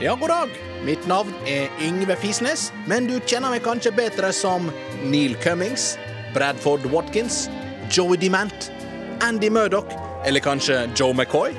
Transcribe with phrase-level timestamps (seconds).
[0.00, 0.48] Ja, god dag.
[0.84, 4.68] Mitt navn er Yngve Fisnes, men du kjenner meg kanskje bedre som
[5.08, 5.94] Neil Cummings,
[6.34, 7.46] Bradford Watkins,
[7.88, 8.68] Joey Dement,
[9.24, 9.88] Andy Murdoch
[10.28, 11.56] eller kanskje Joe McCoy?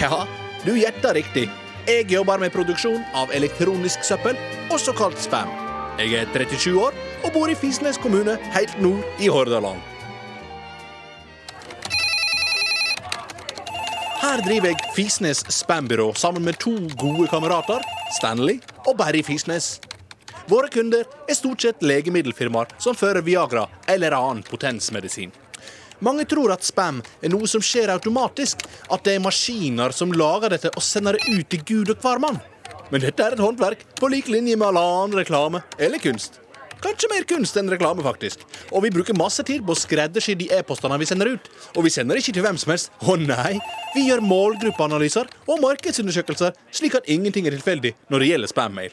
[0.00, 0.24] Ja,
[0.64, 1.50] du gjetta riktig.
[1.84, 4.40] Jeg jobber med produksjon av elektronisk søppel,
[4.72, 5.52] også kalt spam.
[6.00, 9.93] Jeg er 37 år og bor i Fisnes kommune helt nord i Hordaland.
[14.24, 17.82] Her driver jeg Fisnes spambyrå sammen med to gode kamerater,
[18.16, 18.54] Stanley
[18.86, 19.74] og Barry Fisnes.
[20.48, 25.34] Våre kunder er stort sett legemiddelfirmaer som fører Viagra eller annen potensmedisin.
[26.00, 30.54] Mange tror at spam er noe som skjer automatisk, at det er maskiner som lager
[30.56, 32.40] dette og sender det ut til Gud og hvermann.
[32.88, 36.40] Men dette er et håndverk på lik linje med all annen reklame eller kunst.
[36.84, 38.42] Kanskje mer kunst enn reklame, faktisk.
[38.68, 41.48] Og vi bruker masse tid på å skreddersy de e-postene vi sender ut.
[41.78, 42.92] Og vi sender ikke til hvem som helst.
[43.00, 43.56] Å nei!
[43.94, 48.92] Vi gjør målgruppeanalyser og markedsundersøkelser, slik at ingenting er tilfeldig når det gjelder spam-mail.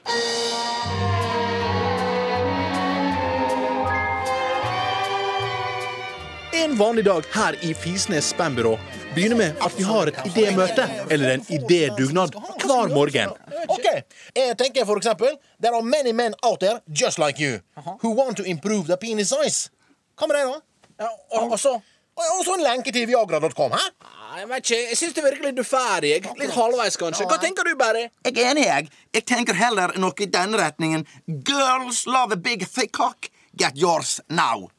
[6.61, 8.77] En vanlig dag her i Fisnes spambyrå
[9.15, 13.33] begynner med at vi har et idémøte, eller en idédugnad, hver morgen.
[13.67, 13.87] Ok,
[14.35, 17.59] jeg tenker for eksempel There are many men out there just like you
[18.01, 19.69] Who want to improve the penis size
[20.17, 20.59] Hva med det da?
[21.05, 21.75] Ja, og, og så
[22.21, 23.85] Og så en lenke til viagra.com, hæ?
[24.37, 26.11] Jeg vet ikke, jeg syns det virker litt uferdig.
[26.39, 27.25] Litt halvveis, kanskje.
[27.27, 28.03] Hva tenker du, Barry?
[28.27, 28.89] Jeg er enig, jeg.
[29.15, 31.03] Jeg tenker heller noe i denne retningen.
[31.47, 33.31] Girls love a big thick cock.
[33.57, 34.69] Get yours now.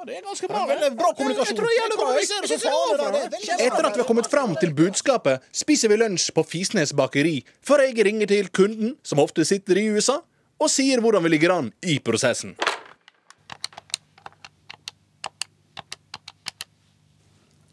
[0.00, 0.60] Ja, det er ganske bra.
[0.66, 1.46] Det er bra kommunikasjon.
[1.46, 1.72] Jeg tror bra.
[1.76, 2.06] Jeg bra.
[2.08, 3.56] er veldig bra.
[3.66, 7.84] Etter at vi har kommet fram til budskapet, spiser vi lunsj på Fisnes bakeri, før
[7.84, 10.22] jeg ringer til kunden, som ofte sitter i USA,
[10.56, 12.56] og sier hvordan vi ligger an i prosessen.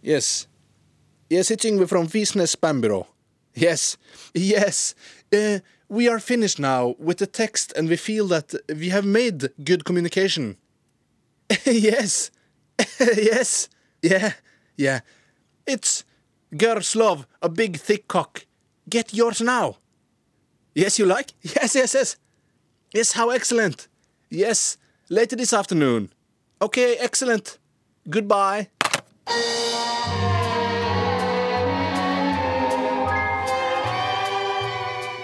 [0.03, 0.49] Yes.
[1.31, 3.05] Yes, it's Yngve from Fisnes Spambyrå.
[3.55, 3.97] Yes,
[4.35, 4.95] yes.
[5.31, 9.47] Uh, we are finished now with the text, and we feel that we have made
[9.63, 10.57] good communication.
[11.65, 12.31] yes.
[12.99, 13.69] yes.
[14.01, 14.33] Yeah.
[14.77, 14.99] Yeah.
[15.65, 16.03] It's
[16.55, 18.45] girls love a big thick cock.
[18.89, 19.77] Get yours now.
[20.75, 21.33] Yes, you like?
[21.41, 22.17] Yes, yes, yes.
[22.93, 23.87] Yes, how excellent.
[24.29, 24.77] Yes,
[25.09, 26.09] later this afternoon.
[26.61, 27.59] Okay, excellent.
[28.09, 28.67] Goodbye.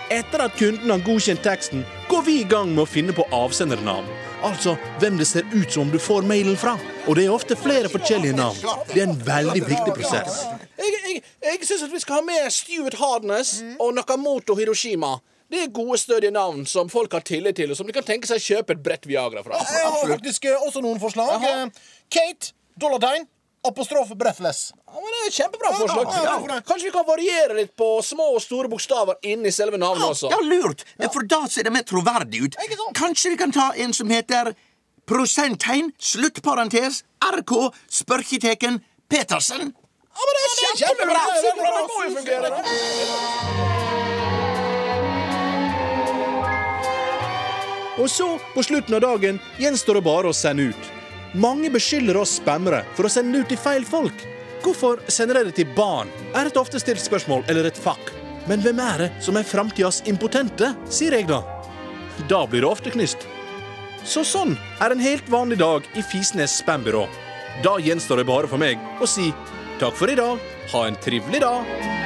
[0.09, 4.05] Etter at kunden har godkjent teksten, går vi i gang med å finne på avsendernavn.
[4.45, 6.75] Altså hvem det ser ut som du får mailen fra.
[7.07, 8.59] Og det er ofte flere forskjellige navn.
[8.91, 10.43] Det er en veldig viktig prosess.
[10.77, 15.15] Jeg, jeg, jeg syns vi skal ha med Stuart Hardness og Nakamoto Hiroshima.
[15.49, 18.29] Det er gode, stødige navn som folk har tillit til, og som de kan tenke
[18.29, 19.57] seg å kjøpe et brett Viagra fra.
[19.73, 21.33] Jeg har faktisk også noen forslag.
[21.33, 21.65] Jaha.
[21.65, 23.25] Eh, Kate, dollartegn,
[23.67, 24.71] apostrof breathless.
[24.87, 26.05] Ja, men det er et Kjempebra forslag.
[26.11, 26.59] ja, ja, ja.
[26.67, 30.31] Kanskje vi kan variere litt på små og store bokstaver inni selve navnet også.
[30.33, 30.83] Ja, lurt.
[31.13, 32.59] For da ser det mer troverdig ut.
[32.97, 34.53] Kanskje vi kan ta en som heter
[35.09, 37.53] prosenttegn, sluttparentes, RK,
[37.91, 39.73] spørketeken, Petersen.
[40.13, 41.21] Ja, men det er er kjempebra.
[41.43, 42.49] Det må jo fungere.
[47.97, 51.02] Og så, på slutten av dagen, gjenstår det bare å sende ut.
[51.33, 54.19] Mange beskylder oss spammere for å sende ut til feil folk.
[54.61, 56.11] Hvorfor sender dere til barn?
[56.37, 58.11] Er et ofte stilt spørsmål eller et fakk.
[58.45, 61.41] Men hvem er det som er framtidas impotente, sier jeg da.
[62.29, 63.25] Da blir det ofte knyst.
[64.05, 67.07] Så sånn er en helt vanlig dag i Fisnes spambyrå.
[67.65, 69.31] Da gjenstår det bare for meg å si
[69.81, 70.37] takk for i dag,
[70.75, 72.02] ha en trivelig dag.